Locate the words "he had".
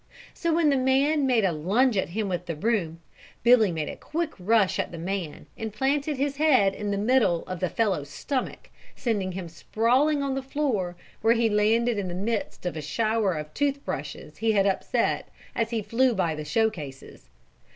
14.37-14.65